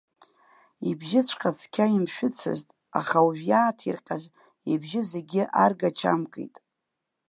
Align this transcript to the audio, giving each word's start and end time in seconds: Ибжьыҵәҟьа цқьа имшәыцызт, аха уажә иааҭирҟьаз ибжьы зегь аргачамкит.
Ибжьыҵәҟьа 0.89 1.51
цқьа 1.59 1.85
имшәыцызт, 1.97 2.67
аха 2.99 3.17
уажә 3.25 3.43
иааҭирҟьаз 3.51 4.23
ибжьы 4.73 5.01
зегь 5.11 5.37
аргачамкит. 5.63 6.55